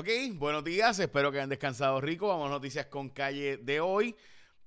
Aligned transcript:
Ok, 0.00 0.08
buenos 0.36 0.64
días, 0.64 0.98
espero 0.98 1.30
que 1.30 1.36
hayan 1.36 1.50
descansado 1.50 2.00
rico. 2.00 2.28
Vamos 2.28 2.46
a 2.46 2.52
noticias 2.52 2.86
con 2.86 3.10
calle 3.10 3.58
de 3.58 3.80
hoy. 3.80 4.16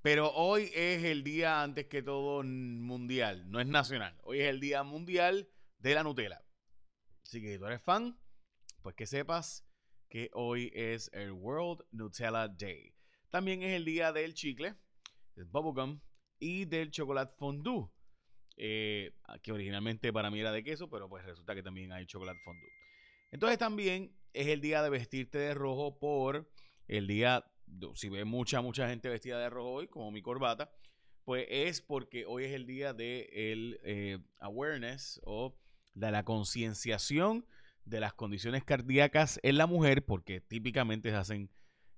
Pero 0.00 0.32
hoy 0.32 0.70
es 0.72 1.02
el 1.02 1.24
día 1.24 1.60
antes 1.60 1.86
que 1.86 2.04
todo 2.04 2.44
mundial, 2.44 3.50
no 3.50 3.58
es 3.58 3.66
nacional. 3.66 4.16
Hoy 4.22 4.42
es 4.42 4.46
el 4.46 4.60
día 4.60 4.84
mundial 4.84 5.48
de 5.78 5.94
la 5.96 6.04
Nutella. 6.04 6.40
Así 7.24 7.40
que 7.40 7.52
si 7.52 7.58
tú 7.58 7.66
eres 7.66 7.82
fan, 7.82 8.16
pues 8.80 8.94
que 8.94 9.06
sepas 9.06 9.66
que 10.08 10.30
hoy 10.34 10.70
es 10.72 11.10
el 11.12 11.32
World 11.32 11.84
Nutella 11.90 12.46
Day. 12.46 12.94
También 13.28 13.60
es 13.64 13.72
el 13.72 13.84
día 13.84 14.12
del 14.12 14.34
chicle, 14.34 14.76
del 15.34 15.46
bubblegum 15.46 15.98
y 16.38 16.64
del 16.66 16.92
chocolate 16.92 17.34
fondue. 17.36 17.88
Eh, 18.56 19.16
que 19.42 19.50
originalmente 19.50 20.12
para 20.12 20.30
mí 20.30 20.38
era 20.38 20.52
de 20.52 20.62
queso, 20.62 20.88
pero 20.88 21.08
pues 21.08 21.24
resulta 21.24 21.56
que 21.56 21.62
también 21.64 21.90
hay 21.90 22.06
chocolate 22.06 22.38
fondue. 22.44 22.70
Entonces 23.32 23.58
también 23.58 24.14
es 24.34 24.48
el 24.48 24.60
día 24.60 24.82
de 24.82 24.90
vestirte 24.90 25.38
de 25.38 25.54
rojo 25.54 25.98
por 25.98 26.50
el 26.88 27.06
día, 27.06 27.44
si 27.94 28.08
ve 28.08 28.24
mucha, 28.24 28.60
mucha 28.60 28.88
gente 28.88 29.08
vestida 29.08 29.38
de 29.38 29.48
rojo 29.48 29.70
hoy, 29.70 29.88
como 29.88 30.10
mi 30.10 30.20
corbata, 30.20 30.70
pues 31.24 31.46
es 31.48 31.80
porque 31.80 32.26
hoy 32.26 32.44
es 32.44 32.52
el 32.52 32.66
día 32.66 32.92
de 32.92 33.30
el 33.32 33.80
eh, 33.84 34.18
awareness 34.40 35.20
o 35.24 35.56
de 35.94 36.10
la 36.10 36.24
concienciación 36.24 37.46
de 37.84 38.00
las 38.00 38.14
condiciones 38.14 38.64
cardíacas 38.64 39.38
en 39.42 39.56
la 39.56 39.66
mujer, 39.66 40.04
porque 40.04 40.40
típicamente 40.40 41.10
se 41.10 41.16
hacen 41.16 41.50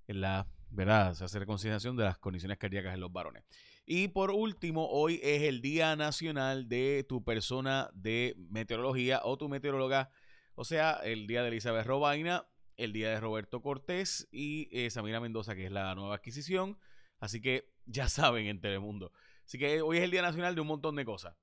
en 0.07 0.21
la, 0.21 0.47
¿verdad? 0.69 1.13
Se 1.13 1.23
hace 1.23 1.39
la 1.39 1.45
concienciación 1.45 1.97
de 1.97 2.03
las 2.03 2.17
condiciones 2.17 2.57
cardíacas 2.57 2.93
en 2.93 2.99
los 2.99 3.11
varones. 3.11 3.43
Y 3.85 4.09
por 4.09 4.31
último, 4.31 4.87
hoy 4.89 5.19
es 5.23 5.43
el 5.43 5.61
Día 5.61 5.95
Nacional 5.95 6.67
de 6.67 7.05
tu 7.07 7.23
persona 7.23 7.89
de 7.93 8.35
meteorología 8.49 9.21
o 9.23 9.37
tu 9.37 9.49
meteoróloga 9.49 10.11
o 10.59 10.65
sea, 10.65 10.99
el 11.03 11.27
día 11.27 11.43
de 11.43 11.49
Elizabeth 11.49 11.85
Robaina, 11.85 12.47
el 12.77 12.91
día 12.91 13.11
de 13.11 13.19
Roberto 13.19 13.61
Cortés 13.61 14.27
y 14.31 14.67
eh, 14.71 14.89
Samira 14.89 15.19
Mendoza, 15.19 15.55
que 15.55 15.67
es 15.67 15.71
la 15.71 15.93
nueva 15.93 16.15
adquisición. 16.15 16.79
Así 17.19 17.39
que 17.41 17.69
ya 17.85 18.09
saben 18.09 18.47
en 18.47 18.59
Telemundo. 18.59 19.11
Así 19.45 19.59
que 19.59 19.83
hoy 19.83 19.97
es 19.97 20.03
el 20.03 20.09
Día 20.09 20.23
Nacional 20.23 20.55
de 20.55 20.61
un 20.61 20.67
montón 20.67 20.95
de 20.95 21.05
cosas. 21.05 21.35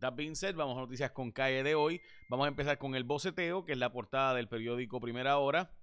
That 0.00 0.16
being 0.16 0.36
said, 0.36 0.54
vamos 0.54 0.76
a 0.76 0.82
noticias 0.82 1.12
con 1.12 1.32
calle 1.32 1.62
de 1.62 1.74
hoy. 1.74 2.02
Vamos 2.28 2.44
a 2.44 2.48
empezar 2.48 2.76
con 2.76 2.94
el 2.94 3.04
boceteo, 3.04 3.64
que 3.64 3.72
es 3.72 3.78
la 3.78 3.90
portada 3.90 4.34
del 4.34 4.48
periódico 4.48 5.00
Primera 5.00 5.38
Hora. 5.38 5.74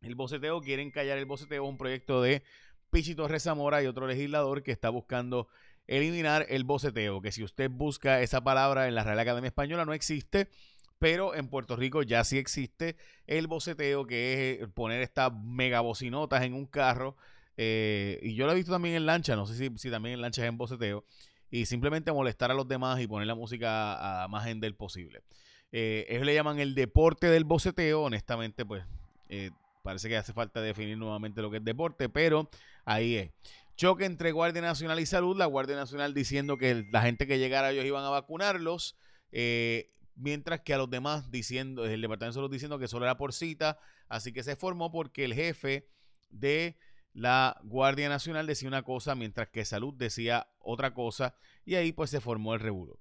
El 0.00 0.14
boceteo, 0.14 0.62
quieren 0.62 0.90
callar 0.90 1.18
el 1.18 1.26
boceteo, 1.26 1.66
un 1.66 1.76
proyecto 1.76 2.22
de 2.22 2.42
Pichito 2.90 3.28
Rezamora 3.28 3.82
y 3.82 3.86
otro 3.86 4.06
legislador 4.06 4.62
que 4.62 4.72
está 4.72 4.88
buscando 4.88 5.48
eliminar 5.86 6.46
el 6.48 6.64
boceteo, 6.64 7.20
que 7.20 7.32
si 7.32 7.44
usted 7.44 7.70
busca 7.70 8.22
esa 8.22 8.42
palabra 8.42 8.88
en 8.88 8.94
la 8.94 9.04
Real 9.04 9.18
Academia 9.18 9.48
Española 9.48 9.84
no 9.84 9.94
existe 9.94 10.48
pero 10.98 11.34
en 11.34 11.48
Puerto 11.48 11.76
Rico 11.76 12.02
ya 12.02 12.24
sí 12.24 12.38
existe 12.38 12.96
el 13.26 13.46
boceteo, 13.46 14.06
que 14.06 14.32
es 14.32 14.62
eh, 14.62 14.68
poner 14.68 15.02
estas 15.02 15.32
megabocinotas 15.32 16.42
en 16.42 16.54
un 16.54 16.66
carro. 16.66 17.16
Eh, 17.56 18.18
y 18.22 18.34
yo 18.34 18.46
lo 18.46 18.52
he 18.52 18.56
visto 18.56 18.72
también 18.72 18.94
en 18.94 19.06
lancha, 19.06 19.36
no 19.36 19.46
sé 19.46 19.70
si, 19.76 19.90
también 19.90 20.14
en 20.14 20.20
lancha 20.20 20.42
es 20.42 20.48
en 20.48 20.58
boceteo. 20.58 21.04
Y 21.50 21.66
simplemente 21.66 22.12
molestar 22.12 22.50
a 22.50 22.54
los 22.54 22.68
demás 22.68 23.00
y 23.00 23.06
poner 23.06 23.26
la 23.26 23.34
música 23.34 24.24
a 24.24 24.28
más 24.28 24.44
del 24.44 24.74
posible. 24.74 25.22
Eh, 25.72 26.06
ellos 26.08 26.26
le 26.26 26.34
llaman 26.34 26.58
el 26.58 26.74
deporte 26.74 27.28
del 27.28 27.44
boceteo. 27.44 28.02
Honestamente, 28.02 28.66
pues 28.66 28.84
parece 29.82 30.08
que 30.08 30.16
hace 30.16 30.34
falta 30.34 30.60
definir 30.60 30.98
nuevamente 30.98 31.40
lo 31.40 31.50
que 31.50 31.56
es 31.58 31.64
deporte, 31.64 32.08
pero 32.08 32.50
ahí 32.84 33.16
es. 33.16 33.30
Choque 33.78 34.04
entre 34.04 34.32
Guardia 34.32 34.60
Nacional 34.60 34.98
y 34.98 35.06
Salud. 35.06 35.36
La 35.36 35.46
Guardia 35.46 35.76
Nacional 35.76 36.12
diciendo 36.12 36.58
que 36.58 36.84
la 36.90 37.00
gente 37.02 37.26
que 37.26 37.38
llegara 37.38 37.70
ellos 37.70 37.84
iban 37.84 38.04
a 38.04 38.10
vacunarlos. 38.10 38.96
Eh, 39.30 39.88
mientras 40.18 40.60
que 40.60 40.74
a 40.74 40.78
los 40.78 40.90
demás 40.90 41.30
diciendo, 41.30 41.86
el 41.86 42.00
Departamento 42.00 42.32
de 42.32 42.40
Salud 42.40 42.50
diciendo 42.50 42.78
que 42.78 42.88
solo 42.88 43.04
era 43.04 43.16
por 43.16 43.32
cita, 43.32 43.78
así 44.08 44.32
que 44.32 44.42
se 44.42 44.56
formó 44.56 44.90
porque 44.90 45.24
el 45.24 45.34
jefe 45.34 45.88
de 46.30 46.76
la 47.12 47.58
Guardia 47.64 48.08
Nacional 48.08 48.46
decía 48.46 48.68
una 48.68 48.82
cosa, 48.82 49.14
mientras 49.14 49.48
que 49.48 49.64
Salud 49.64 49.94
decía 49.94 50.48
otra 50.58 50.94
cosa, 50.94 51.34
y 51.64 51.76
ahí 51.76 51.92
pues 51.92 52.10
se 52.10 52.20
formó 52.20 52.54
el 52.54 52.60
rebulo. 52.60 53.00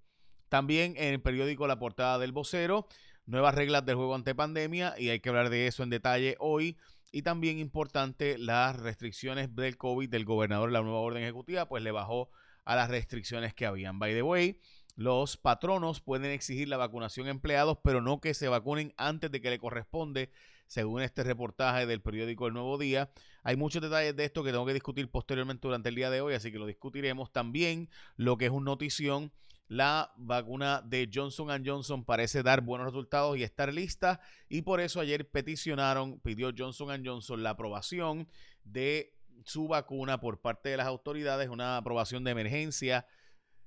También 0.50 0.96
en 0.98 1.14
el 1.14 1.22
periódico 1.22 1.68
La 1.68 1.80
Portada 1.80 2.18
del 2.20 2.32
Vocero, 2.32 2.88
nuevas 3.26 3.54
reglas 3.54 3.86
del 3.86 3.96
juego 3.96 4.16
ante 4.16 4.34
pandemia, 4.34 4.96
y 4.98 5.10
hay 5.10 5.20
que 5.20 5.30
hablar 5.30 5.50
de 5.50 5.68
eso 5.68 5.84
en 5.84 5.90
detalle 5.90 6.36
hoy. 6.40 6.78
Y 7.12 7.22
también 7.22 7.58
importante, 7.58 8.38
las 8.38 8.78
restricciones 8.78 9.56
del 9.56 9.78
COVID 9.78 10.10
del 10.10 10.26
gobernador, 10.26 10.72
la 10.72 10.82
nueva 10.82 11.00
orden 11.00 11.24
ejecutiva, 11.24 11.68
pues 11.68 11.84
le 11.84 11.92
bajó 11.92 12.30
a 12.66 12.76
las 12.76 12.90
restricciones 12.90 13.54
que 13.54 13.66
habían. 13.66 13.98
By 13.98 14.14
the 14.14 14.24
way, 14.24 14.60
los 14.98 15.38
patronos 15.38 16.02
pueden 16.02 16.32
exigir 16.32 16.68
la 16.68 16.76
vacunación 16.76 17.28
a 17.28 17.30
empleados, 17.30 17.78
pero 17.84 18.02
no 18.02 18.20
que 18.20 18.34
se 18.34 18.48
vacunen 18.48 18.96
antes 18.98 19.32
de 19.32 19.40
que 19.42 19.52
le 19.52 19.60
corresponde, 19.60 20.32
según 20.66 21.04
este 21.04 21.24
reportaje 21.24 21.86
del 21.86 22.02
periódico 22.02 22.48
El 22.48 22.54
Nuevo 22.54 22.80
Día. 22.80 23.12
Hay 23.44 23.56
muchos 23.56 23.80
detalles 23.80 24.16
de 24.16 24.26
esto 24.26 24.44
que 24.44 24.50
tengo 24.50 24.66
que 24.66 24.74
discutir 24.74 25.08
posteriormente 25.12 25.68
durante 25.68 25.90
el 25.90 25.96
día 25.96 26.10
de 26.10 26.22
hoy, 26.22 26.34
así 26.34 26.52
que 26.52 26.58
lo 26.58 26.66
discutiremos. 26.66 27.32
También 27.32 27.90
lo 28.16 28.38
que 28.38 28.46
es 28.46 28.52
una 28.52 28.72
notición, 28.72 29.32
la 29.68 30.14
vacuna 30.18 30.82
de 30.82 31.08
Johnson 31.14 31.64
Johnson 31.64 32.04
parece 32.04 32.42
dar 32.42 32.62
buenos 32.62 32.88
resultados 32.88 33.38
y 33.38 33.44
estar 33.44 33.72
lista, 33.72 34.20
y 34.50 34.64
por 34.64 34.82
eso 34.82 35.00
ayer 35.00 35.30
peticionaron, 35.30 36.20
pidió 36.22 36.52
Johnson 36.58 37.06
Johnson 37.06 37.44
la 37.44 37.52
aprobación 37.52 38.28
de 38.64 39.14
su 39.46 39.68
vacuna 39.68 40.20
por 40.20 40.42
parte 40.42 40.70
de 40.70 40.78
las 40.78 40.88
autoridades, 40.88 41.50
una 41.50 41.78
aprobación 41.78 42.24
de 42.24 42.32
emergencia 42.32 43.06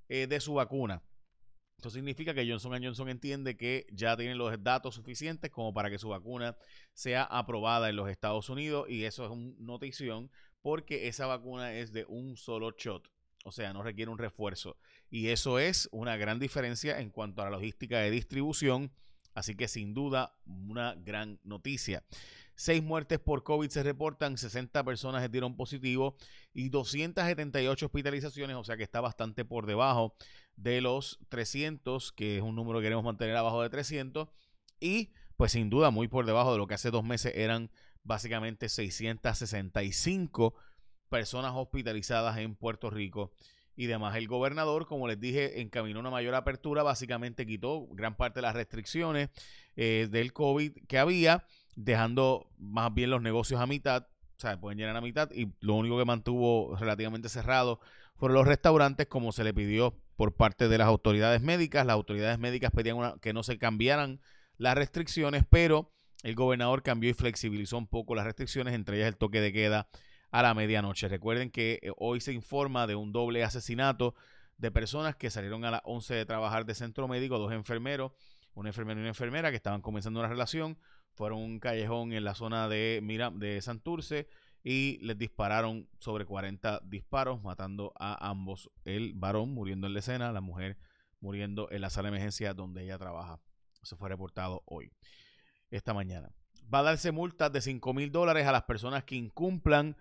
eh, 0.08 0.26
de 0.26 0.40
su 0.40 0.54
vacuna. 0.54 1.04
Esto 1.80 1.88
significa 1.88 2.34
que 2.34 2.46
Johnson 2.46 2.84
Johnson 2.84 3.08
entiende 3.08 3.56
que 3.56 3.86
ya 3.90 4.14
tienen 4.14 4.36
los 4.36 4.62
datos 4.62 4.96
suficientes 4.96 5.50
como 5.50 5.72
para 5.72 5.88
que 5.88 5.98
su 5.98 6.10
vacuna 6.10 6.54
sea 6.92 7.22
aprobada 7.22 7.88
en 7.88 7.96
los 7.96 8.10
Estados 8.10 8.50
Unidos 8.50 8.84
y 8.90 9.04
eso 9.04 9.24
es 9.24 9.30
una 9.30 9.54
notición 9.58 10.30
porque 10.60 11.08
esa 11.08 11.24
vacuna 11.24 11.72
es 11.72 11.90
de 11.94 12.04
un 12.04 12.36
solo 12.36 12.72
shot, 12.76 13.10
o 13.46 13.50
sea, 13.50 13.72
no 13.72 13.82
requiere 13.82 14.10
un 14.10 14.18
refuerzo. 14.18 14.76
Y 15.08 15.28
eso 15.28 15.58
es 15.58 15.88
una 15.90 16.18
gran 16.18 16.38
diferencia 16.38 17.00
en 17.00 17.08
cuanto 17.08 17.40
a 17.40 17.46
la 17.46 17.52
logística 17.52 17.98
de 18.00 18.10
distribución, 18.10 18.92
así 19.32 19.54
que 19.54 19.66
sin 19.66 19.94
duda 19.94 20.36
una 20.44 20.96
gran 20.96 21.40
noticia. 21.44 22.04
Seis 22.60 22.82
muertes 22.82 23.18
por 23.18 23.42
COVID 23.42 23.70
se 23.70 23.82
reportan, 23.82 24.36
60 24.36 24.84
personas 24.84 25.32
dieron 25.32 25.56
positivo 25.56 26.14
y 26.52 26.68
278 26.68 27.86
hospitalizaciones, 27.86 28.54
o 28.54 28.64
sea 28.64 28.76
que 28.76 28.82
está 28.82 29.00
bastante 29.00 29.46
por 29.46 29.64
debajo 29.64 30.14
de 30.56 30.82
los 30.82 31.18
300, 31.30 32.12
que 32.12 32.36
es 32.36 32.42
un 32.42 32.54
número 32.54 32.80
que 32.80 32.82
queremos 32.82 33.02
mantener 33.02 33.34
abajo 33.34 33.62
de 33.62 33.70
300. 33.70 34.28
Y 34.78 35.10
pues 35.38 35.52
sin 35.52 35.70
duda 35.70 35.90
muy 35.90 36.06
por 36.06 36.26
debajo 36.26 36.52
de 36.52 36.58
lo 36.58 36.66
que 36.66 36.74
hace 36.74 36.90
dos 36.90 37.02
meses 37.02 37.32
eran 37.34 37.70
básicamente 38.02 38.68
665 38.68 40.54
personas 41.08 41.52
hospitalizadas 41.54 42.36
en 42.36 42.56
Puerto 42.56 42.90
Rico 42.90 43.32
y 43.74 43.86
demás. 43.86 44.16
El 44.16 44.28
gobernador, 44.28 44.86
como 44.86 45.08
les 45.08 45.18
dije, 45.18 45.62
encaminó 45.62 45.98
una 45.98 46.10
mayor 46.10 46.34
apertura, 46.34 46.82
básicamente 46.82 47.46
quitó 47.46 47.86
gran 47.92 48.18
parte 48.18 48.40
de 48.40 48.42
las 48.42 48.54
restricciones 48.54 49.30
eh, 49.76 50.08
del 50.10 50.34
COVID 50.34 50.72
que 50.86 50.98
había 50.98 51.46
dejando 51.76 52.48
más 52.58 52.92
bien 52.94 53.10
los 53.10 53.22
negocios 53.22 53.60
a 53.60 53.66
mitad, 53.66 54.06
o 54.36 54.40
sea, 54.40 54.58
pueden 54.60 54.78
llenar 54.78 54.96
a 54.96 55.00
mitad 55.00 55.30
y 55.32 55.52
lo 55.60 55.74
único 55.74 55.98
que 55.98 56.04
mantuvo 56.04 56.74
relativamente 56.76 57.28
cerrado 57.28 57.80
fueron 58.16 58.36
los 58.36 58.46
restaurantes 58.46 59.06
como 59.06 59.32
se 59.32 59.44
le 59.44 59.54
pidió 59.54 59.94
por 60.16 60.34
parte 60.34 60.68
de 60.68 60.78
las 60.78 60.88
autoridades 60.88 61.40
médicas. 61.42 61.86
Las 61.86 61.94
autoridades 61.94 62.38
médicas 62.38 62.70
pedían 62.70 63.18
que 63.20 63.32
no 63.32 63.42
se 63.42 63.58
cambiaran 63.58 64.20
las 64.56 64.74
restricciones, 64.74 65.44
pero 65.48 65.90
el 66.22 66.34
gobernador 66.34 66.82
cambió 66.82 67.10
y 67.10 67.14
flexibilizó 67.14 67.78
un 67.78 67.86
poco 67.86 68.14
las 68.14 68.26
restricciones, 68.26 68.74
entre 68.74 68.96
ellas 68.96 69.08
el 69.08 69.16
toque 69.16 69.40
de 69.40 69.52
queda 69.52 69.88
a 70.30 70.42
la 70.42 70.54
medianoche. 70.54 71.08
Recuerden 71.08 71.50
que 71.50 71.80
eh, 71.82 71.90
hoy 71.96 72.20
se 72.20 72.32
informa 72.32 72.86
de 72.86 72.94
un 72.94 73.12
doble 73.12 73.42
asesinato 73.42 74.14
de 74.58 74.70
personas 74.70 75.16
que 75.16 75.30
salieron 75.30 75.64
a 75.64 75.70
las 75.70 75.80
11 75.84 76.14
de 76.14 76.26
trabajar 76.26 76.66
de 76.66 76.74
centro 76.74 77.08
médico, 77.08 77.38
dos 77.38 77.52
enfermeros, 77.52 78.12
un 78.54 78.66
enfermero 78.66 79.00
y 79.00 79.02
una 79.02 79.08
enfermera 79.08 79.50
que 79.50 79.56
estaban 79.56 79.80
comenzando 79.80 80.20
una 80.20 80.28
relación 80.28 80.78
fueron 81.14 81.40
a 81.40 81.44
un 81.44 81.60
callejón 81.60 82.12
en 82.12 82.24
la 82.24 82.34
zona 82.34 82.68
de, 82.68 83.00
de 83.34 83.62
Santurce 83.62 84.28
y 84.62 84.98
les 85.02 85.16
dispararon 85.16 85.88
sobre 85.98 86.24
40 86.24 86.80
disparos, 86.84 87.42
matando 87.42 87.92
a 87.98 88.28
ambos. 88.28 88.70
El 88.84 89.14
varón 89.14 89.54
muriendo 89.54 89.86
en 89.86 89.94
la 89.94 90.00
escena, 90.00 90.32
la 90.32 90.40
mujer 90.40 90.76
muriendo 91.20 91.70
en 91.70 91.80
la 91.80 91.90
sala 91.90 92.06
de 92.06 92.16
emergencia 92.16 92.54
donde 92.54 92.82
ella 92.84 92.98
trabaja. 92.98 93.40
Eso 93.82 93.96
fue 93.96 94.08
reportado 94.08 94.62
hoy, 94.66 94.92
esta 95.70 95.94
mañana. 95.94 96.30
Va 96.72 96.80
a 96.80 96.84
darse 96.84 97.12
multas 97.12 97.52
de 97.52 97.60
5 97.60 97.94
mil 97.94 98.12
dólares 98.12 98.46
a 98.46 98.52
las 98.52 98.64
personas 98.64 99.04
que 99.04 99.16
incumplan 99.16 99.96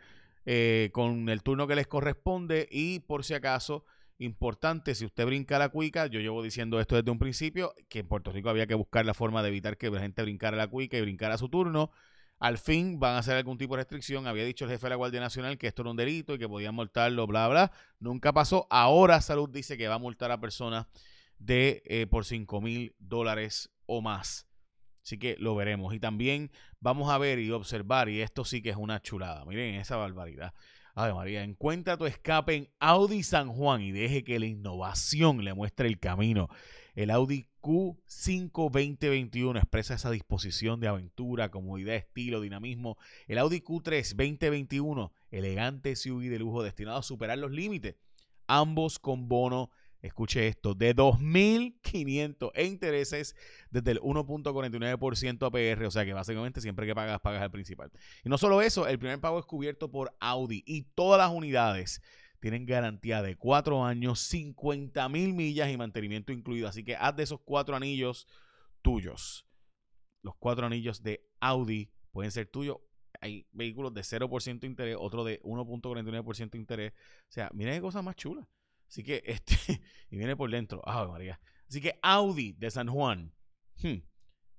eh, 0.46 0.90
con 0.94 1.30
el 1.30 1.44
turno 1.44 1.68
que 1.68 1.76
les 1.76 1.88
corresponde 1.88 2.68
y 2.72 3.00
por 3.00 3.24
si 3.24 3.34
acaso 3.34 3.86
Importante, 4.22 4.96
si 4.96 5.06
usted 5.06 5.26
brinca 5.26 5.58
la 5.58 5.70
cuica, 5.70 6.08
yo 6.08 6.20
llevo 6.20 6.44
diciendo 6.44 6.82
esto 6.82 6.98
desde 6.98 7.10
un 7.10 7.20
principio, 7.20 7.74
que 7.88 8.00
en 8.00 8.08
Puerto 8.08 8.34
Rico 8.34 8.50
había 8.50 8.68
que 8.68 8.76
buscar 8.76 9.06
la 9.06 9.14
forma 9.14 9.42
de 9.42 9.48
evitar 9.48 9.78
que 9.78 9.90
la 9.90 10.02
gente 10.02 10.22
brincara 10.22 10.58
la 10.58 10.68
cuica 10.68 10.98
y 10.98 11.02
brincara 11.02 11.38
su 11.38 11.48
turno. 11.48 11.92
Al 12.38 12.58
fin 12.58 13.00
van 13.00 13.16
a 13.16 13.20
hacer 13.20 13.38
algún 13.38 13.58
tipo 13.58 13.76
de 13.76 13.84
restricción. 13.84 14.28
Había 14.28 14.44
dicho 14.44 14.66
el 14.66 14.72
jefe 14.72 14.88
de 14.88 14.90
la 14.90 14.96
Guardia 14.98 15.22
Nacional 15.22 15.58
que 15.58 15.68
esto 15.68 15.84
era 15.84 15.92
un 15.92 15.96
delito 15.98 16.34
y 16.34 16.38
que 16.38 16.50
podían 16.50 16.76
multarlo, 16.76 17.28
bla, 17.28 17.48
bla. 17.48 17.72
Nunca 18.00 18.34
pasó. 18.34 18.68
Ahora 18.70 19.22
Salud 19.22 19.50
dice 19.50 19.78
que 19.78 19.88
va 19.88 19.96
a 19.96 20.00
multar 20.00 20.32
a 20.32 20.42
personas 20.42 20.88
de 21.38 21.82
eh, 21.86 22.06
por 22.06 22.26
5 22.26 22.60
mil 22.60 22.96
dólares 23.00 23.72
o 23.86 24.02
más. 24.02 24.48
Así 25.02 25.18
que 25.18 25.38
lo 25.40 25.56
veremos. 25.56 25.94
Y 25.94 26.00
también 26.00 26.52
vamos 26.82 27.10
a 27.10 27.18
ver 27.18 27.40
y 27.40 27.52
observar, 27.52 28.10
y 28.10 28.22
esto 28.22 28.44
sí 28.44 28.62
que 28.62 28.70
es 28.70 28.76
una 28.76 29.02
chulada. 29.02 29.46
Miren 29.46 29.76
esa 29.76 29.96
barbaridad. 29.96 30.54
Ay, 31.02 31.14
María, 31.14 31.44
encuentra 31.46 31.96
tu 31.96 32.06
escape 32.06 32.56
en 32.56 32.70
Audi 32.82 33.24
San 33.24 33.48
Juan 33.54 33.82
y 33.82 33.94
deje 33.94 34.26
que 34.26 34.38
la 34.38 34.48
innovación 34.48 35.46
le 35.46 35.54
muestre 35.54 35.88
el 35.88 35.98
camino. 35.98 36.50
El 36.94 37.10
Audi 37.10 37.48
Q5 37.62 38.70
2021 38.70 39.58
expresa 39.58 39.94
esa 39.94 40.12
disposición 40.12 40.82
de 40.82 40.90
aventura, 40.90 41.52
comodidad, 41.52 41.96
estilo, 41.96 42.42
dinamismo. 42.42 42.98
El 43.30 43.38
Audi 43.38 43.62
Q3 43.62 44.10
2021, 44.10 45.14
elegante 45.32 45.96
SUV 45.96 46.24
de 46.24 46.40
lujo 46.40 46.64
destinado 46.64 46.98
a 46.98 47.04
superar 47.04 47.38
los 47.38 47.52
límites. 47.52 47.96
Ambos 48.48 49.00
con 49.00 49.30
bono 49.30 49.72
escuche 50.02 50.48
esto, 50.48 50.74
de 50.74 50.96
2.500 50.96 52.52
e 52.54 52.66
intereses 52.66 53.36
desde 53.70 53.92
el 53.92 54.00
1.49% 54.00 55.46
APR, 55.46 55.86
o 55.86 55.92
sea 55.92 56.06
que 56.06 56.14
básicamente 56.14 56.62
siempre 56.62 56.86
que 56.86 56.96
pagas, 56.96 57.20
pagas 57.22 57.44
el 57.44 57.52
principal. 57.52 57.92
Y 58.24 58.30
no 58.30 58.38
solo 58.38 58.62
eso, 58.62 58.88
el 58.88 59.00
primer 59.00 59.20
pago 59.20 59.40
es 59.40 59.46
cubierto 59.46 59.92
por 59.92 60.16
Audi 60.20 60.64
y 60.66 60.84
todas 60.84 61.20
las 61.20 61.32
unidades 61.32 62.02
tienen 62.40 62.66
garantía 62.66 63.22
de 63.22 63.36
4 63.36 63.84
años, 63.84 64.20
50 64.22 65.10
mil 65.10 65.34
millas 65.34 65.70
y 65.70 65.78
mantenimiento 65.78 66.32
incluido. 66.32 66.68
Así 66.68 66.84
que 66.84 66.96
haz 66.96 67.16
de 67.16 67.24
esos 67.24 67.42
cuatro 67.42 67.76
anillos 67.76 68.28
tuyos. 68.82 69.46
Los 70.22 70.36
cuatro 70.36 70.66
anillos 70.66 71.04
de 71.04 71.28
Audi 71.40 71.92
pueden 72.12 72.32
ser 72.32 72.48
tuyos. 72.48 72.78
Hay 73.22 73.46
vehículos 73.52 73.94
de 73.94 74.02
0% 74.02 74.64
interés, 74.64 74.96
otro 74.98 75.26
de 75.26 75.42
1.49% 75.42 76.56
interés. 76.56 76.94
O 76.94 77.32
sea, 77.32 77.50
miren 77.54 77.76
qué 77.76 77.82
cosa 77.82 78.02
más 78.02 78.16
chula. 78.16 78.48
Así 78.90 79.04
que 79.04 79.24
este, 79.26 79.56
y 80.10 80.18
viene 80.18 80.36
por 80.36 80.52
dentro. 80.52 80.82
Ah, 80.86 81.08
María. 81.08 81.40
Así 81.68 81.80
que 81.80 81.98
Audi 82.02 82.52
de 82.54 82.72
San 82.72 82.88
Juan. 82.90 83.32
Hmm, 83.82 84.00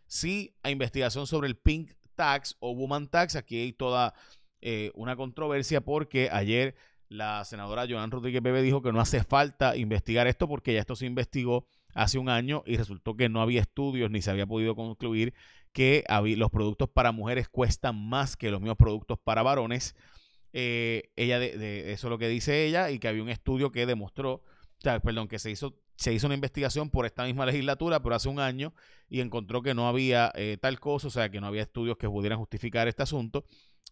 Sí, 0.06 0.56
a 0.64 0.70
investigación 0.70 1.26
sobre 1.28 1.46
el 1.46 1.56
Pink 1.56 1.92
Tax 2.16 2.56
o 2.58 2.74
Woman 2.74 3.06
Tax, 3.08 3.36
aquí 3.36 3.60
hay 3.60 3.72
toda 3.72 4.14
eh, 4.62 4.90
una 4.94 5.14
controversia 5.14 5.80
porque 5.80 6.28
ayer 6.32 6.74
la 7.10 7.44
senadora 7.44 7.86
Joan 7.88 8.10
Rodríguez 8.10 8.40
Bebe 8.40 8.62
dijo 8.62 8.80
que 8.82 8.92
no 8.92 9.00
hace 9.00 9.22
falta 9.24 9.76
investigar 9.76 10.28
esto 10.28 10.48
porque 10.48 10.72
ya 10.72 10.80
esto 10.80 10.94
se 10.94 11.06
investigó 11.06 11.66
hace 11.92 12.18
un 12.18 12.28
año 12.28 12.62
y 12.66 12.76
resultó 12.76 13.16
que 13.16 13.28
no 13.28 13.42
había 13.42 13.60
estudios 13.60 14.12
ni 14.12 14.22
se 14.22 14.30
había 14.30 14.46
podido 14.46 14.76
concluir 14.76 15.34
que 15.72 16.04
los 16.36 16.50
productos 16.50 16.88
para 16.88 17.10
mujeres 17.10 17.48
cuestan 17.48 18.08
más 18.08 18.36
que 18.36 18.52
los 18.52 18.60
mismos 18.60 18.78
productos 18.78 19.18
para 19.18 19.42
varones. 19.42 19.96
Eh, 20.52 21.10
ella 21.16 21.40
de, 21.40 21.92
eso 21.92 22.06
es 22.06 22.10
lo 22.10 22.18
que 22.18 22.28
dice 22.28 22.64
ella 22.64 22.90
y 22.90 23.00
que 23.00 23.08
había 23.08 23.22
un 23.22 23.28
estudio 23.28 23.72
que 23.72 23.86
demostró, 23.86 24.42
perdón, 24.80 25.26
que 25.26 25.38
se 25.40 25.50
hizo 25.50 25.76
se 25.96 26.14
hizo 26.14 26.26
una 26.26 26.34
investigación 26.34 26.88
por 26.88 27.04
esta 27.04 27.24
misma 27.24 27.44
legislatura, 27.44 28.02
pero 28.02 28.14
hace 28.14 28.30
un 28.30 28.40
año, 28.40 28.72
y 29.10 29.20
encontró 29.20 29.60
que 29.60 29.74
no 29.74 29.86
había 29.86 30.32
eh, 30.34 30.56
tal 30.58 30.80
cosa, 30.80 31.08
o 31.08 31.10
sea, 31.10 31.28
que 31.28 31.42
no 31.42 31.46
había 31.46 31.60
estudios 31.60 31.98
que 31.98 32.08
pudieran 32.08 32.38
justificar 32.38 32.88
este 32.88 33.02
asunto, 33.02 33.44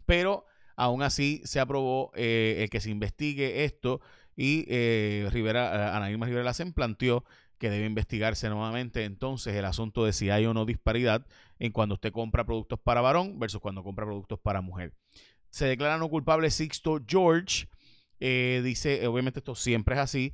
pero 0.07 0.47
Aún 0.81 1.03
así, 1.03 1.43
se 1.45 1.59
aprobó 1.59 2.13
eh, 2.15 2.59
el 2.61 2.71
que 2.71 2.79
se 2.81 2.89
investigue 2.89 3.65
esto 3.65 4.01
y 4.37 4.65
eh, 4.69 5.29
Rivera, 5.33 5.97
Ana 5.97 6.09
Irma 6.09 6.27
Rivera 6.27 6.45
Lacen 6.45 6.73
planteó 6.73 7.25
que 7.59 7.69
debe 7.69 7.85
investigarse 7.85 8.49
nuevamente 8.49 9.05
entonces 9.05 9.57
el 9.57 9.65
asunto 9.65 10.05
de 10.05 10.13
si 10.13 10.31
hay 10.31 10.47
o 10.47 10.55
no 10.55 10.65
disparidad 10.67 11.27
en 11.59 11.73
cuando 11.73 11.97
usted 11.97 12.13
compra 12.13 12.47
productos 12.47 12.79
para 12.79 13.01
varón 13.01 13.41
versus 13.41 13.61
cuando 13.61 13.83
compra 13.83 14.07
productos 14.07 14.39
para 14.39 14.61
mujer. 14.61 14.95
Se 15.51 15.67
declara 15.67 15.99
no 15.99 16.09
culpable 16.09 16.49
Sixto 16.49 17.01
George. 17.05 17.67
Eh, 18.21 18.61
dice, 18.63 19.05
obviamente 19.09 19.41
esto 19.41 19.57
siempre 19.57 19.97
es 19.97 20.01
así. 20.01 20.33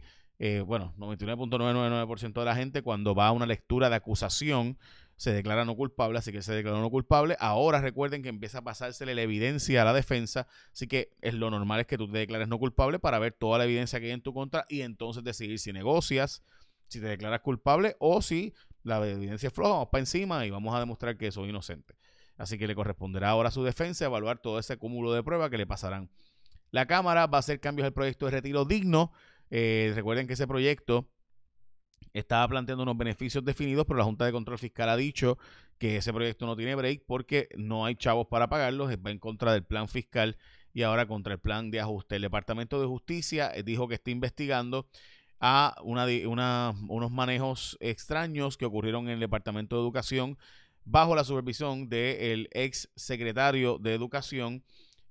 bueno, 0.67 0.93
99.999% 0.99 2.35
de 2.35 2.45
la 2.45 2.55
gente 2.55 2.83
cuando 2.83 3.15
va 3.15 3.29
a 3.29 3.33
una 3.33 3.47
lectura 3.47 3.89
de 3.89 3.97
acusación 3.97 4.77
se 5.17 5.33
declara 5.33 5.65
no 5.65 5.77
culpable, 5.77 6.19
así 6.19 6.33
que 6.33 6.43
se 6.43 6.53
declaró 6.53 6.81
no 6.81 6.91
culpable. 6.91 7.37
Ahora 7.39 7.81
recuerden 7.81 8.23
que 8.23 8.29
empieza 8.29 8.59
a 8.59 8.63
pasársele 8.63 9.15
la 9.15 9.23
evidencia 9.23 9.83
a 9.83 9.85
la 9.85 9.93
defensa, 9.93 10.47
así 10.73 10.87
que 10.87 11.13
es 11.21 11.35
lo 11.35 11.51
normal 11.51 11.81
es 11.81 11.87
que 11.87 11.99
tú 11.99 12.11
te 12.11 12.19
declares 12.19 12.49
no 12.49 12.59
culpable 12.59 12.99
para 12.99 13.19
ver 13.19 13.33
toda 13.33 13.59
la 13.59 13.65
evidencia 13.65 14.01
que 14.01 14.07
hay 14.07 14.13
en 14.13 14.23
tu 14.23 14.33
contra 14.35 14.67
y 14.69 14.83
entonces 14.83 15.23
decidir 15.25 15.59
si 15.59 15.73
negocias, 15.73 16.43
si 16.89 17.01
te 17.01 17.07
declaras 17.07 17.41
culpable 17.41 17.97
o 17.99 18.23
si 18.23 18.55
la 18.83 19.07
evidencia 19.09 19.47
es 19.49 19.53
floja, 19.53 19.71
vamos 19.71 19.89
para 19.91 20.01
encima 20.01 20.45
y 20.47 20.51
vamos 20.51 20.75
a 20.75 20.81
demostrar 20.81 21.17
que 21.17 21.31
soy 21.33 21.49
inocente. 21.49 21.95
Así 22.37 22.59
que 22.59 22.67
le 22.67 22.75
corresponderá 22.75 23.31
ahora 23.31 23.49
a 23.49 23.53
su 23.53 23.63
defensa 23.63 24.05
evaluar 24.05 24.39
todo 24.39 24.59
ese 24.59 24.77
cúmulo 24.77 25.13
de 25.13 25.23
pruebas 25.23 25.51
que 25.51 25.59
le 25.59 25.67
pasarán. 25.67 26.11
La 26.71 26.87
Cámara 26.87 27.27
va 27.27 27.39
a 27.39 27.41
hacer 27.41 27.61
cambios 27.61 27.87
al 27.87 27.93
proyecto 27.93 28.27
de 28.27 28.33
retiro 28.33 28.65
digno. 28.65 29.13
Eh, 29.51 29.93
recuerden 29.95 30.27
que 30.27 30.33
ese 30.33 30.49
proyecto 30.49 31.09
estaba 32.13 32.47
planteando 32.49 32.83
unos 32.83 32.97
beneficios 32.97 33.45
definidos, 33.45 33.87
pero 33.87 33.99
la 33.99 34.05
Junta 34.05 34.25
de 34.25 34.33
Control 34.33 34.59
Fiscal 34.59 34.89
ha 34.89 34.97
dicho 34.97 35.39
que 35.79 35.97
ese 35.97 36.13
proyecto 36.13 36.47
no 36.47 36.57
tiene 36.57 36.75
break 36.75 37.05
porque 37.07 37.49
no 37.57 37.85
hay 37.85 37.97
chavos 37.97 38.27
para 38.29 38.49
pagarlos, 38.49 38.91
va 38.91 39.11
en 39.11 39.19
contra 39.19 39.53
del 39.53 39.65
plan 39.65 39.89
fiscal 39.89 40.37
y 40.73 40.83
ahora 40.83 41.07
contra 41.07 41.35
el 41.35 41.41
plan 41.41 41.71
de 41.71 41.81
ajuste. 41.81 42.17
El 42.17 42.23
Departamento 42.23 42.81
de 42.81 42.87
Justicia 42.87 43.51
eh, 43.55 43.63
dijo 43.63 43.89
que 43.89 43.95
está 43.95 44.11
investigando 44.11 44.89
a 45.41 45.77
una, 45.83 46.75
unos 46.89 47.11
manejos 47.11 47.77
extraños 47.81 48.57
que 48.57 48.65
ocurrieron 48.65 49.07
en 49.07 49.15
el 49.15 49.21
Departamento 49.21 49.77
de 49.77 49.83
Educación 49.83 50.39
bajo 50.85 51.15
la 51.15 51.25
supervisión 51.25 51.89
del 51.89 52.49
ex 52.53 52.91
secretario 52.95 53.79
de 53.79 53.95
Educación 53.95 54.65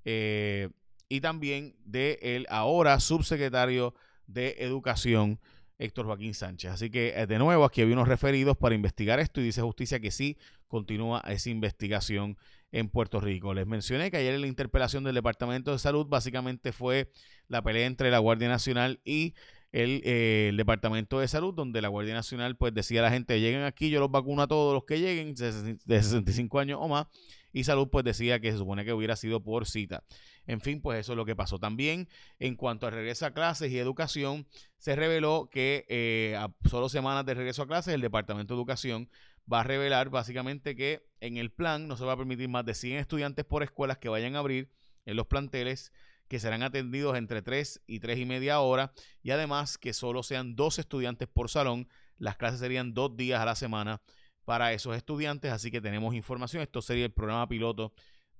eh, 0.06 0.70
y 1.10 1.22
también 1.22 1.76
del 1.86 2.46
ahora 2.50 3.00
subsecretario 3.00 3.94
de 4.28 4.56
Educación 4.60 5.40
Héctor 5.78 6.06
Joaquín 6.06 6.34
Sánchez. 6.34 6.72
Así 6.72 6.90
que 6.90 7.10
eh, 7.16 7.28
de 7.28 7.40
nuevo 7.40 7.66
aquí 7.66 7.82
había 7.82 7.94
unos 7.94 8.08
referidos 8.08 8.58
para 8.58 8.76
investigar 8.76 9.20
esto 9.20 9.42
y 9.42 9.46
dice 9.46 9.62
justicia 9.62 10.00
que 10.00 10.12
sí 10.12 10.38
continúa 10.68 11.22
esa 11.28 11.50
investigación 11.50 12.38
en 12.72 12.90
Puerto 12.90 13.20
Rico. 13.20 13.54
Les 13.54 13.68
mencioné 13.68 14.10
que 14.12 14.18
ayer 14.18 14.34
en 14.34 14.42
la 14.42 14.48
interpelación 14.48 15.04
del 15.04 15.16
Departamento 15.16 15.72
de 15.72 15.80
Salud 15.80 16.08
básicamente 16.08 16.72
fue 16.72 17.12
la 17.48 17.62
pelea 17.62 17.86
entre 17.86 18.10
la 18.10 18.20
Guardia 18.20 18.50
Nacional 18.50 19.00
y 19.06 19.36
el, 19.72 20.02
eh, 20.06 20.52
Departamento 20.56 21.20
de 21.20 21.28
Salud, 21.28 21.54
donde 21.54 21.82
la 21.82 21.88
Guardia 21.88 22.14
Nacional 22.14 22.56
pues 22.56 22.74
decía 22.74 23.02
a 23.02 23.04
la 23.04 23.12
gente, 23.12 23.40
lleguen 23.40 23.64
aquí, 23.64 23.90
yo 23.90 24.00
los 24.00 24.12
vacuno 24.12 24.44
a 24.44 24.48
todos 24.48 24.74
los 24.74 24.86
que 24.86 25.00
lleguen 25.00 25.34
de 25.36 26.02
65 26.02 26.60
años 26.60 26.80
o 26.82 26.88
más, 26.88 27.08
y 27.54 27.64
Salud 27.64 27.88
pues 27.90 28.04
decía 28.04 28.40
que 28.40 28.52
se 28.52 28.58
supone 28.58 28.84
que 28.84 28.92
hubiera 28.92 29.16
sido 29.16 29.42
por 29.42 29.68
cita. 29.68 30.04
En 30.48 30.60
fin, 30.60 30.82
pues 30.82 31.00
eso 31.00 31.14
es 31.14 31.18
lo 31.18 31.24
que 31.24 31.36
pasó. 31.36 31.60
También 31.60 32.10
en 32.40 32.56
cuanto 32.56 32.88
a 32.88 32.90
regreso 32.90 33.26
a 33.26 33.32
clases 33.32 33.72
y 33.72 33.78
educación, 33.78 34.48
se 34.80 34.96
reveló 34.96 35.50
que 35.52 35.86
eh, 35.88 36.36
a 36.38 36.52
solo 36.68 36.90
semanas 36.90 37.26
de 37.26 37.36
regreso 37.36 37.62
a 37.62 37.68
clases, 37.68 37.94
el 37.94 38.02
Departamento 38.02 38.56
de 38.56 38.60
Educación 38.60 39.10
va 39.52 39.62
a 39.62 39.64
revelar 39.64 40.10
básicamente 40.10 40.76
que 40.76 41.06
en 41.22 41.38
el 41.38 41.52
plan 41.52 41.88
no 41.88 41.96
se 41.96 42.06
va 42.06 42.14
a 42.14 42.18
permitir 42.18 42.50
más 42.50 42.66
de 42.66 42.74
100 42.74 42.98
estudiantes 42.98 43.46
por 43.46 43.64
escuelas 43.64 44.00
que 44.00 44.10
vayan 44.10 44.36
a 44.36 44.40
abrir 44.40 44.70
en 45.06 45.16
los 45.16 45.28
planteles 45.28 45.94
que 46.28 46.40
serán 46.40 46.64
atendidos 46.64 47.18
entre 47.18 47.42
3 47.42 47.84
y 47.86 48.00
3 48.00 48.20
y 48.20 48.26
media 48.26 48.60
hora 48.62 48.94
y 49.22 49.32
además 49.32 49.78
que 49.78 49.94
solo 49.94 50.24
sean 50.24 50.56
dos 50.56 50.80
estudiantes 50.80 51.28
por 51.28 51.50
salón. 51.50 51.88
Las 52.18 52.38
clases 52.38 52.60
serían 52.60 52.94
dos 52.94 53.16
días 53.16 53.40
a 53.40 53.46
la 53.46 53.56
semana 53.56 54.02
para 54.46 54.74
esos 54.74 54.96
estudiantes, 54.96 55.52
así 55.52 55.72
que 55.72 55.82
tenemos 55.82 56.14
información. 56.16 56.62
Esto 56.62 56.82
sería 56.82 57.06
el 57.06 57.12
programa 57.12 57.48
piloto 57.48 57.94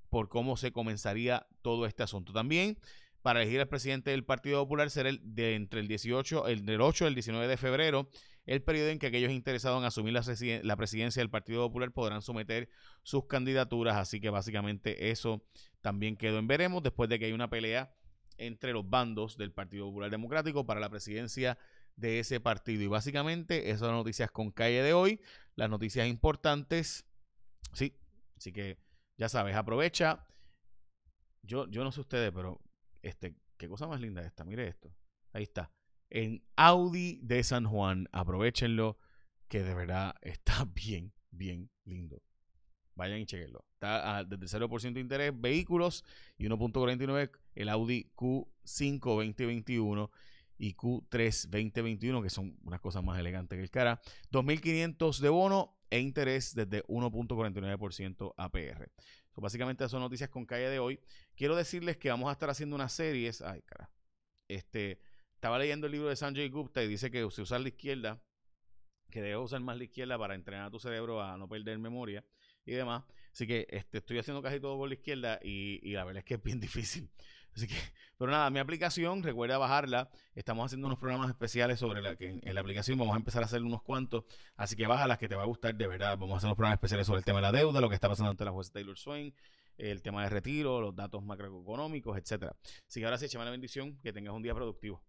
por 0.10 0.30
cómo 0.30 0.58
se 0.58 0.72
comenzaría 0.72 1.48
todo 1.62 1.86
este 1.86 2.04
asunto. 2.04 2.34
También 2.34 2.78
para 3.24 3.42
elegir 3.42 3.62
al 3.62 3.70
presidente 3.70 4.12
del 4.12 4.26
Partido 4.26 4.62
Popular 4.62 4.90
será 4.90 5.10
el 5.10 5.22
de 5.24 5.56
entre 5.56 5.80
el 5.80 5.88
18, 5.88 6.48
el 6.50 6.66
del 6.66 6.82
8 6.82 7.08
al 7.08 7.16
19 7.16 7.48
de 7.48 7.58
febrero, 7.58 8.10
el 8.46 8.62
periodo 8.62 8.90
en 8.90 9.00
que 9.00 9.08
aquellos 9.08 9.32
interesados 9.32 9.80
en 9.80 9.86
asumir 9.86 10.14
la, 10.14 10.76
presidencia 10.76 11.22
del 11.22 11.30
Partido 11.30 11.66
Popular 11.66 11.92
podrán 11.92 12.22
someter 12.22 12.70
sus 13.02 13.26
candidaturas. 13.26 13.96
Así 13.96 14.20
que 14.20 14.30
básicamente 14.30 15.10
eso 15.10 15.42
también 15.82 16.18
quedó 16.18 16.38
en 16.38 16.48
veremos 16.48 16.84
después 16.84 17.10
de 17.10 17.18
que 17.18 17.26
hay 17.26 17.32
una 17.32 17.50
pelea 17.50 17.96
entre 18.38 18.74
los 18.74 18.90
bandos 18.90 19.38
del 19.38 19.54
Partido 19.54 19.86
Popular 19.86 20.12
Democrático 20.12 20.66
para 20.66 20.82
la 20.82 20.90
presidencia 20.90 21.58
de 21.96 22.20
ese 22.20 22.40
partido. 22.40 22.84
Y 22.84 22.88
básicamente 22.88 23.70
esas 23.70 23.80
son 23.80 23.90
las 23.90 23.98
noticias 23.98 24.32
con 24.32 24.52
calle 24.52 24.82
de 24.82 24.94
hoy, 24.94 25.22
las 25.56 25.70
noticias 25.70 26.08
importantes. 26.08 27.06
Sí, 27.74 27.98
así 28.38 28.52
que 28.52 28.78
ya 29.18 29.30
sabes, 29.30 29.56
aprovecha. 29.56 30.26
Yo, 31.44 31.68
yo 31.70 31.84
no 31.84 31.92
sé 31.92 32.02
ustedes, 32.02 32.32
pero 32.32 32.62
este, 33.02 33.36
qué 33.58 33.68
cosa 33.68 33.88
más 33.88 34.00
linda 34.02 34.22
esta. 34.22 34.44
Mire 34.44 34.68
esto. 34.68 34.94
Ahí 35.32 35.44
está. 35.44 35.72
En 36.10 36.44
Audi 36.56 37.20
de 37.22 37.44
San 37.44 37.66
Juan. 37.66 38.08
Aprovechenlo. 38.12 38.98
Que 39.48 39.62
de 39.62 39.76
verdad 39.76 40.16
está 40.22 40.66
bien, 40.74 41.14
bien 41.32 41.70
lindo. 41.86 42.24
Vayan 42.96 43.20
y 43.20 43.26
chequenlo. 43.26 43.66
Está 43.74 44.24
desde 44.24 44.60
0% 44.60 44.94
de 44.94 45.00
interés, 45.00 45.34
vehículos 45.36 46.04
y 46.38 46.46
1.49 46.46 47.32
el 47.56 47.70
Audi 47.70 48.12
Q5 48.16 49.00
2021 49.00 50.12
y 50.58 50.76
Q3 50.76 51.50
2021, 51.50 52.22
que 52.22 52.30
son 52.30 52.58
unas 52.64 52.80
cosas 52.80 53.04
más 53.04 53.20
elegantes 53.20 53.58
que 53.58 53.64
el 53.64 53.72
cara. 53.72 54.02
2.500 54.32 55.20
de 55.20 55.30
bono 55.30 55.78
e 55.90 56.00
interés 56.00 56.56
desde 56.56 56.84
1.49% 56.86 58.34
APR 58.38 58.92
básicamente 59.42 59.88
son 59.90 60.02
noticias 60.02 60.30
con 60.30 60.46
calle 60.46 60.70
de 60.70 60.80
hoy. 60.80 61.00
Quiero 61.36 61.56
decirles 61.56 61.98
que 61.98 62.10
vamos 62.10 62.30
a 62.30 62.34
estar 62.34 62.50
haciendo 62.50 62.76
unas 62.76 62.94
series. 62.94 63.42
Ay, 63.42 63.62
cara. 63.64 63.90
Este, 64.48 65.00
estaba 65.34 65.58
leyendo 65.58 65.88
el 65.88 65.94
libro 65.94 66.10
de 66.10 66.16
Sanjay 66.16 66.50
Gupta 66.50 66.84
y 66.84 66.88
dice 66.88 67.10
que 67.10 67.28
si 67.32 67.42
usar 67.42 67.62
la 67.62 67.70
izquierda, 67.70 68.22
que 69.10 69.22
debes 69.22 69.38
usar 69.38 69.62
más 69.62 69.78
la 69.78 69.84
izquierda 69.86 70.18
para 70.18 70.36
entrenar 70.36 70.68
a 70.68 70.72
tu 70.72 70.80
cerebro 70.80 71.22
a 71.22 71.38
no 71.38 71.48
perder 71.48 71.78
memoria 71.80 72.24
y 72.66 72.74
demás. 72.74 73.04
Así 73.32 73.48
que 73.48 73.68
este, 73.70 74.00
estoy 74.00 74.20
haciendo 74.20 74.42
casi 74.42 74.60
todo 74.60 74.78
con 74.78 74.90
la 74.90 74.96
izquierda 74.96 75.40
y 75.42 75.92
la 75.92 76.04
verdad 76.04 76.20
es 76.20 76.26
que 76.26 76.36
es 76.36 76.44
bien 76.44 76.60
difícil. 76.60 77.10
Así 77.56 77.68
que, 77.68 77.76
pero 78.18 78.32
nada, 78.32 78.50
mi 78.50 78.60
aplicación, 78.60 79.24
recuerda 79.24 79.58
bajarla. 79.58 80.10
Estamos 80.36 80.66
haciendo 80.66 80.88
unos 80.88 81.00
programas 81.00 81.30
especiales 81.30 81.80
sobre 81.80 82.02
la 82.02 82.16
que 82.16 82.40
en, 82.42 82.56
la 82.56 82.62
aplicación 82.62 82.98
vamos 82.98 83.14
a 83.14 83.18
empezar 83.18 83.44
a 83.44 83.46
hacer 83.46 83.62
unos 83.62 83.82
cuantos. 83.82 84.26
Así 84.56 84.76
que 84.76 84.88
bájalas 84.88 85.18
que 85.18 85.28
te 85.28 85.36
va 85.36 85.44
a 85.44 85.46
gustar 85.46 85.76
de 85.76 85.88
verdad. 85.88 86.18
Vamos 86.18 86.36
a 86.36 86.38
hacer 86.38 86.48
unos 86.48 86.58
programas 86.58 86.78
especiales 86.78 87.08
sobre 87.08 87.20
el 87.20 87.26
tema 87.26 87.38
de 87.40 87.44
la 87.44 87.52
deuda, 87.52 87.82
lo 87.82 87.90
que 87.90 87.96
está 87.96 88.10
pasando 88.10 88.32
ante 88.32 88.46
la 88.46 88.52
jueza 88.52 88.72
Taylor 88.74 88.98
Swain, 88.98 89.34
el 89.78 90.02
tema 90.02 90.24
de 90.24 90.30
retiro, 90.30 90.82
los 90.82 90.96
datos 90.96 91.24
macroeconómicos, 91.24 92.18
etcétera. 92.18 92.56
Así 92.88 93.00
que 93.00 93.06
ahora 93.06 93.18
sí, 93.18 93.26
échame 93.26 93.46
la 93.46 93.52
bendición, 93.52 93.98
que 94.02 94.14
tengas 94.14 94.34
un 94.34 94.42
día 94.42 94.54
productivo. 94.54 95.04